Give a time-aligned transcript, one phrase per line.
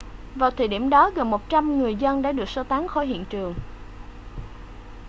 [0.35, 3.53] vào thời điểm đó gần 100 người dân đã được sơ tán khỏi hiện trường